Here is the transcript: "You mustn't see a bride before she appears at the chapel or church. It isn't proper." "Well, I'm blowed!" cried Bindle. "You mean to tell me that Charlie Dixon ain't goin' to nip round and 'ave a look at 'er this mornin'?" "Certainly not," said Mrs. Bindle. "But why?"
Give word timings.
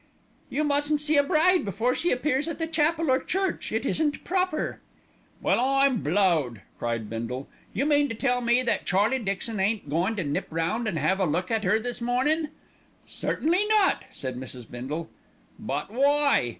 "You 0.49 0.63
mustn't 0.63 0.99
see 0.99 1.15
a 1.15 1.21
bride 1.21 1.63
before 1.63 1.93
she 1.93 2.09
appears 2.09 2.47
at 2.47 2.57
the 2.57 2.65
chapel 2.65 3.11
or 3.11 3.19
church. 3.19 3.71
It 3.71 3.85
isn't 3.85 4.23
proper." 4.23 4.79
"Well, 5.43 5.59
I'm 5.59 5.97
blowed!" 6.01 6.61
cried 6.79 7.07
Bindle. 7.07 7.47
"You 7.71 7.85
mean 7.85 8.09
to 8.09 8.15
tell 8.15 8.41
me 8.41 8.63
that 8.63 8.87
Charlie 8.87 9.19
Dixon 9.19 9.59
ain't 9.59 9.91
goin' 9.91 10.15
to 10.15 10.23
nip 10.23 10.47
round 10.49 10.87
and 10.87 10.97
'ave 10.97 11.21
a 11.21 11.27
look 11.27 11.51
at 11.51 11.63
'er 11.67 11.79
this 11.79 12.01
mornin'?" 12.01 12.49
"Certainly 13.05 13.65
not," 13.67 14.05
said 14.09 14.37
Mrs. 14.37 14.67
Bindle. 14.71 15.07
"But 15.59 15.91
why?" 15.91 16.49